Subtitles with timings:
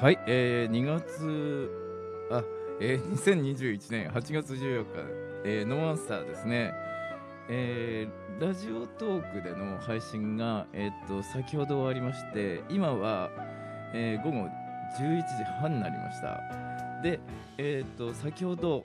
[0.00, 1.68] はい、えー、2月
[2.30, 2.44] あ、
[2.80, 4.86] えー、2021年8月14日、
[5.44, 6.72] えー、ノーアンサーですね、
[7.50, 13.28] えー、ラジオトークでの配信が、えー、っと先ほど終わりまして今は、
[13.92, 14.48] えー、午後
[15.00, 17.02] 11時半になりました。
[17.02, 17.18] で、
[17.56, 18.84] えー、っと先ほど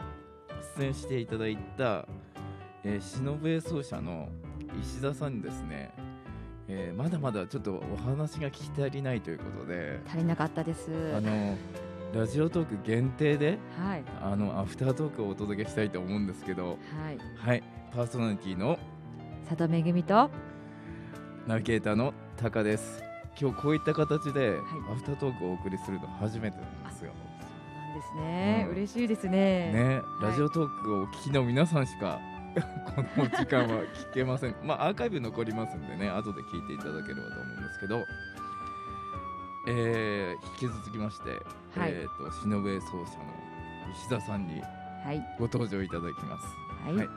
[0.79, 2.07] 出演していただいた、
[2.83, 4.29] えー、忍べ奏者の
[4.81, 5.91] 石田さんにですね。
[6.75, 10.89] えー、まだまだちょっとお話が聞き足りないということで足りなかったです。
[11.15, 11.55] あの
[12.15, 18.79] ラジオトーク限定で、はい、あのアフタートークをお届けしたいと思うんですけど、はい、はい、パーソナリティの
[19.47, 20.29] 佐藤めぐみと
[21.47, 23.03] ナビゲーターのタカです。
[23.39, 24.59] 今日こういった形で、はい、
[24.93, 27.11] アフタートークをお送りするの初めてなんですよ。
[27.11, 27.39] そ
[27.79, 29.71] うなんですね、うん、嬉しいですね。
[29.71, 32.19] ね、ラジオトークをお聞きの皆さんしか
[32.95, 34.55] この時間は聞けません。
[34.63, 38.03] まあアーカイブ残りますんでね後で聞いていただければと思うんですけど。
[39.65, 41.29] えー、引き続きまして、
[41.79, 43.05] はい、えーと、と忍べ奏者の
[43.93, 44.61] 石田さんに
[45.39, 46.45] ご登場いただきます、
[46.85, 47.11] はい、はい、よ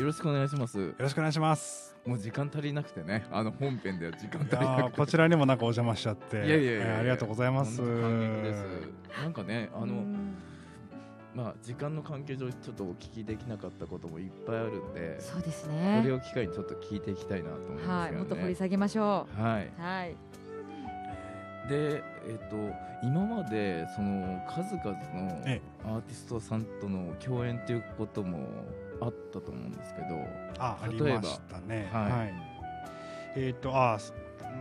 [0.00, 0.78] ろしくお願いします。
[0.78, 1.96] よろしくお願いします。
[2.04, 3.26] もう時間足りなくてね。
[3.32, 4.96] あの本編では時間足りなくて。
[4.98, 6.36] こちらにもなんかお邪魔しちゃって。
[6.36, 7.78] いやいやいや、えー、ありがとうございます。
[7.78, 8.64] 感激です。
[9.22, 10.04] なんかねあの
[11.36, 16.00] まあ、時間の関係上ちょっとお聞きできなかったこともいっぱいあるんでそうですね。
[16.02, 19.42] これを機会にちょっと聞いていきたいなと思うんですよね、はい、もっと掘り下げましょう。
[19.42, 20.16] はい、はい、
[21.68, 22.56] で、えーと、
[23.02, 25.42] 今までその数々の
[25.84, 28.48] アーティストさんとの共演ということも
[29.02, 30.06] あったと思うんですけど
[30.58, 32.34] あ例えばね、はい、はい、
[33.36, 33.98] えっ、ー、とあ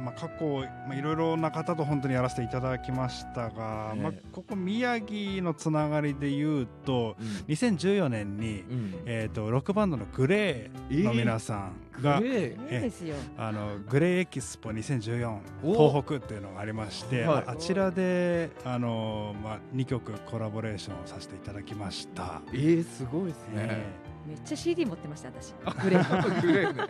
[0.03, 0.45] まあ、過去、
[0.87, 22.41] まあ、いろいろな方と本当にやらせていただきましたが、えー、まあ、ここ宮城のつながりでいうと、うん、2014年に、うん、えーと、ロックバンドのグレーの皆さんが、えー、あのグレーエキスポ2014東北っていうのがありまして、はい、あちらであの、まあ、2曲コラボレーションをさせていただきました。
[22.53, 25.53] えー、すごいですね、えーめっちゃ CD 持ってました私。
[25.83, 26.83] グレーグレーね。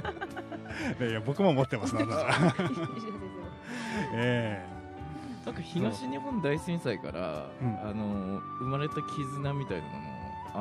[1.12, 2.16] いや僕も持ってますなんだ
[4.14, 4.66] ええ。
[5.44, 9.90] ー、なんか東日本大震災から、うん、あの生まれた絆みたいなの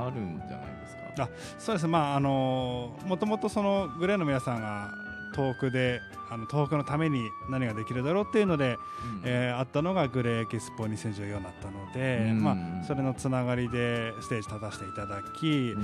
[0.01, 1.25] もあるんじゃないですか？
[1.25, 1.87] あそうです。
[1.87, 4.91] まああのもともとそのグレーの皆さんが
[5.35, 6.01] 遠くで
[6.31, 15.75] あの東北のために何ができるだろうっていうので、うん、えー、あったのがグレーエキスポ2014だったので、うん、まあ、それのつながりでステージ立たせていただき、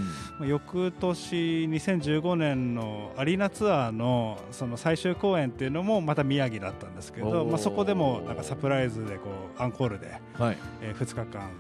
[0.41, 11.51] うん、翌年2015年のアリーナツアーのその最終公演っていうのもまた宮城だったんですけど、まあ、そこでもなんかサプライズでこうアンコールで、はいえー、2日間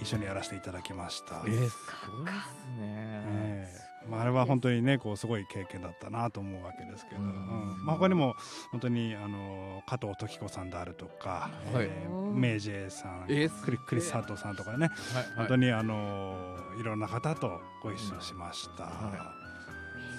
[0.00, 1.42] 一緒にやらせていただきました。
[1.46, 1.74] えー、すごいです
[2.78, 7.84] ね、えーまあ、あれは本当にねこうすごい経験だったなと思うわけですけど、うん。
[7.84, 8.34] まあ、他にも
[8.70, 16.36] 本当にあの加藤時子さんであるとか、はい、えー、メイジェイさん、えー、クリクリス・サートさんとかね、はい、本当にあの
[16.78, 18.84] いろんな方とご一緒しました。
[18.84, 18.90] うん。
[18.90, 19.18] はい、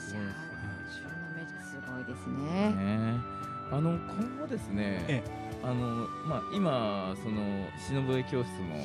[0.05, 2.71] すごいですね。
[2.71, 3.19] ね。
[3.71, 5.45] あの今後ですね、ええ。
[5.63, 8.77] あのまあ、今その忍ぶ教室も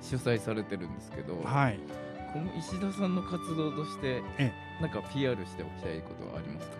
[0.00, 1.78] 主催されてるんですけど、はい、
[2.32, 4.22] この石田さんの活動として
[4.80, 6.76] なんか PR しておきたいことはありますか？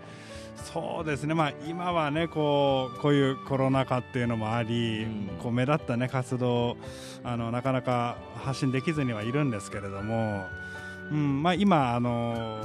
[0.65, 6.77] そうですね、まあ、今はねこうこういうコロナ禍っていうのもあり、うん、こう目立ったね活動
[7.25, 10.47] あのなかなか発信できずにはいるんですけれども、
[11.11, 11.43] うん。
[11.43, 12.59] まあ、今あの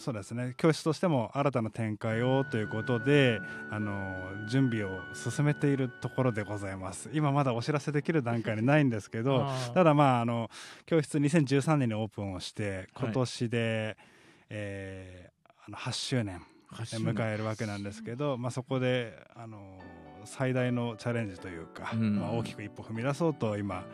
[0.00, 0.54] そうですね。
[0.56, 3.38] 教室としても新たな展開をということで
[3.70, 4.16] あの
[4.48, 7.10] 準備を進めているところでございます。
[7.12, 10.50] 今まだお知らせできる段階にないんですけど ただまああの
[10.86, 14.06] 教室2013年にオープンをして今年で、はい、
[14.48, 19.78] えー、あの8周年迎えるわけなんですけど、まあ、そこであの
[20.24, 23.84] 最大のチャレンジというか、うん、まあ、大きく一歩踏み出そうと今、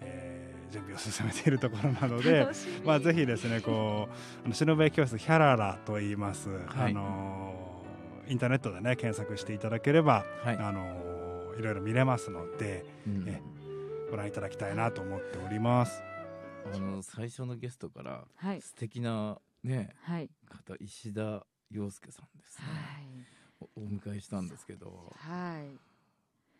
[0.00, 0.39] えー
[0.70, 2.46] 準備を進めているところなので、
[2.84, 7.82] まあ、ぜひですねこうあの忍べ教室ヒャララと言います、はい、あの
[8.28, 13.42] インターネットでね検索していただければ、はい、あのいろいろ見れますので、うん、え
[14.10, 16.02] ご覧いただきたいなと思っております。
[16.74, 18.24] あの最初のゲストから
[18.60, 22.64] 素敵なね、はい、方石田洋介さんですね、
[23.56, 25.78] はい、お迎えしたんですけど、はい、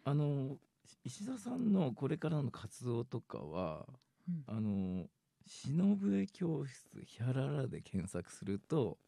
[0.05, 0.57] あの
[1.05, 3.87] 石田さんのこれからの活動とかは、
[4.29, 5.07] うん、あの
[5.47, 8.99] 忍笛教室ヒャララで検索すると、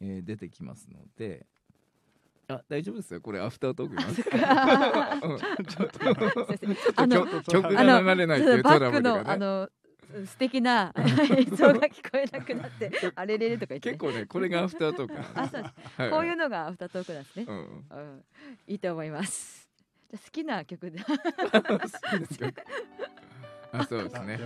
[0.00, 1.46] えー、出てきますので。
[2.50, 3.20] あ大丈夫ですよ。
[3.20, 4.22] これアフタートークなんで。
[4.22, 6.00] ちょっと
[6.96, 9.22] あの曲が流れないっていうトラブルがね。
[9.26, 9.68] あの
[10.26, 15.64] 素敵な映像が聞こえなくなって あれれれとか言って結構ねこれがアフタートーク あそう、
[15.96, 18.24] はい、こういうのがアフタートークなんですね、うん、うん、
[18.66, 19.67] いいと思います
[20.10, 20.98] じゃ好きな曲で
[23.70, 24.40] あそうですね。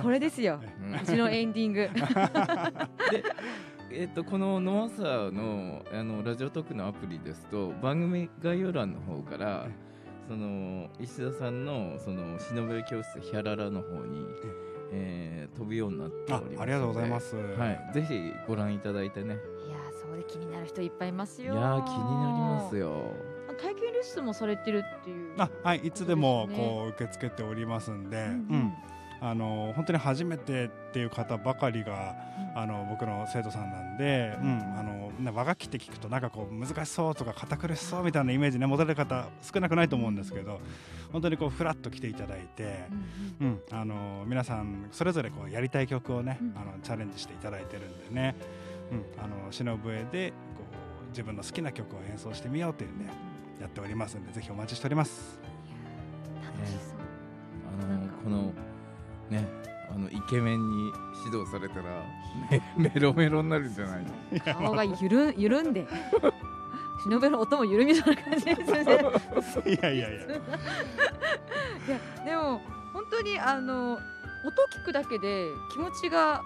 [0.00, 0.60] これですよ。
[1.02, 1.90] うちのエンディング。
[3.10, 3.24] で、
[3.90, 9.66] えっ、とこのノアサーのあのラジオトークのアプリですと番組概要欄の方から。
[10.28, 14.26] その石田さんのその忍び教室ヒャララの方に、
[14.90, 17.36] えー、飛ぶようになっておりますありがとうございます。
[17.36, 19.34] はい、ぜひご覧いただいてね。
[19.34, 21.54] いやそうで気になる人いっぱいいますよ。
[21.54, 23.33] いや気になりますよ。
[24.04, 28.74] 体験レッスンもされてるっていう、あはいいつでもこう受け付けておりますんで、うん、うん。
[29.20, 32.14] あの本当に初めてっていう方ばかりが、
[32.54, 40.60] うん、あの僕の生徒さんなんで、うん、あの和楽器って聞くとなんかこう難しそうとか堅苦しそうみたいなイメージね持たれる方少なくないと思うんですけど
[41.10, 42.84] 本当にこうフラッと来ていただいて、
[43.40, 48.36] うん、うん、あの皆さんそれぞれこうやりたい曲をね、あのチャレンジしていただいてるんでね、
[48.92, 50.64] うん、あの忍笛でこ
[51.06, 55.38] う自分の好きな曲を演奏してみようというねやっておりますんでぜひお待ちしております。
[57.82, 58.52] あのこの
[59.30, 59.46] ね
[59.94, 60.92] あのイケメンに
[61.26, 61.82] 指導されたら
[62.50, 62.62] メ
[62.94, 64.04] メロメロになるんじゃない？
[64.32, 65.86] の顔がゆる緩んで。
[67.06, 68.82] 忍べの音も緩みそうな感じですね。
[68.82, 68.86] い
[69.82, 70.08] やいやいや。
[70.08, 70.18] いや
[72.24, 72.62] でも
[72.94, 74.00] 本当にあの音
[74.80, 76.42] 聞くだけで気持ちが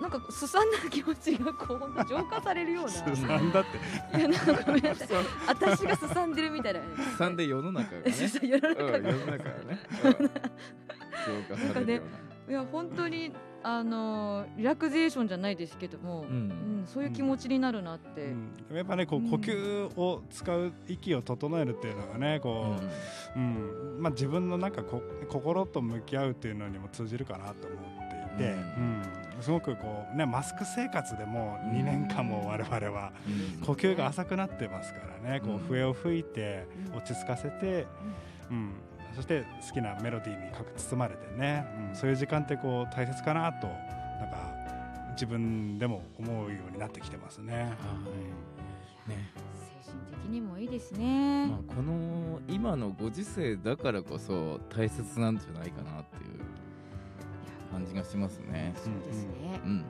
[0.00, 2.90] なんかすさんだ気持ちがこう浄化されるような。
[2.90, 3.64] すさんだっ
[4.12, 4.18] て。
[4.18, 5.08] いやなんかごめんなさい。
[5.46, 6.86] 私がすさんでるみたいな、ね。
[7.12, 8.12] すさんで世の中がね。
[8.42, 9.80] 世の中が、うん、世の中がね。
[10.04, 10.28] うん、浄
[11.48, 12.24] 化されるような。
[12.46, 13.32] いや本当に
[13.62, 16.32] あのリラクゼーションじゃないですけども、うん、う
[16.82, 18.34] ん、そういう気持ちになるなって、
[18.70, 22.76] うん、やっぱねこう呼吸を使う息を整えるっていうのがねこ
[23.34, 27.76] う、うんまあ、自分のなんかこ心と向き合うっていうのにも通じるかなと思
[28.34, 29.02] っていて、うん
[29.40, 33.12] すごくこうねマスク生活でも2年間も我々は
[33.64, 37.86] 呼吸が浅くなってますからね、こう笛を吹いて落ち着かせて、
[38.50, 38.72] うん。
[39.14, 44.52] そして好きなメロディーに包まれてね、うん、そういう時間ってこう大切かなとなんか
[45.12, 47.54] 自分でも思うようになってきてますね。
[47.54, 47.60] は
[49.06, 49.10] い。
[49.10, 49.30] ね。
[49.84, 56.23] 精神的にもいいですね、まあ、この今のご時世だからこそ大切なんじゃないかなって
[57.74, 58.72] 感じがしますね。
[58.76, 59.84] そうですね、うん、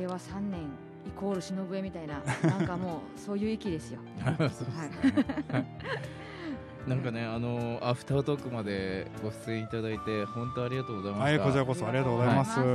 [0.00, 0.60] 令和3年
[1.06, 4.00] イコール忍笛みたいななんかもう そういう域ですよ。
[4.24, 4.68] そうですね、
[5.50, 5.66] はい
[6.86, 11.22] なんかね、あのアフタートークまでご出演いただいて本当ありがとうございます。
[11.22, 12.60] はい、こちらこそありがとうございます。
[12.60, 12.68] はい、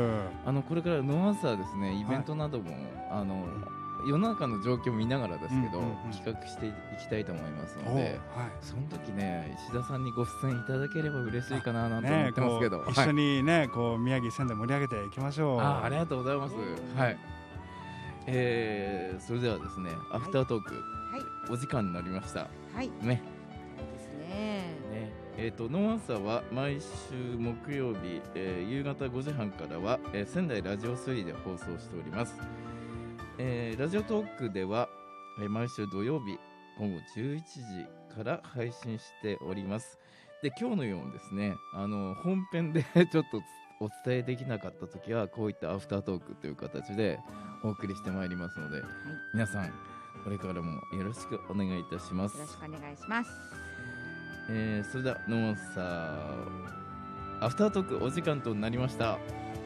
[0.46, 3.44] あのこれからノアサーですね、イベントなども、はい、あの
[4.06, 15.60] 世の中の状況を見ながらですけど、うんうんうん、企画していきたいと思いますので、はい、その時ね石田さんにご出演いただければ嬉しいかななんて思ってますけど、ね、一緒にね、こう宮城仙台盛り上げていきましょう。
[15.60, 16.56] あありがとうございます。
[16.98, 17.18] はい。
[18.26, 22.48] えー、それではですね、アフタートーク、はい、お時間になりました。
[22.74, 22.90] はい。
[23.02, 23.22] ね。
[25.36, 32.36] えーと、ノンアンサーは毎週木曜日、えー、夕方5時半からは、えー、仙台ラジオ3で放送しております、
[33.40, 34.88] えー、ラジオトークでは、
[35.42, 36.38] えー、毎週土曜日
[36.78, 39.98] 午後11時から配信しております。
[40.44, 43.42] で今日のようにですねあの本編で ちょっと
[43.80, 47.20] お伝えできなかった時はこういったアフタートークという形で
[47.64, 48.90] お送りしてまいりますので、はい、
[49.34, 49.72] 皆さん
[50.24, 52.38] これからもよろしくお願いいたします。
[52.38, 53.32] よろしくお願いします。
[54.50, 59.14] えー、それではノンサーアフタートークお時間となりました。
[59.14, 59.63] はい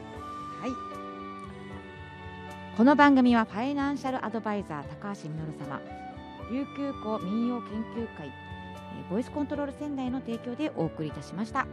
[2.78, 5.80] この番組はファイナンシャルアドバイザー高橋実様
[6.48, 8.32] 琉球港民謡研究会
[9.10, 11.66] ボイスコントロール仙台の提供でお送りいたしました。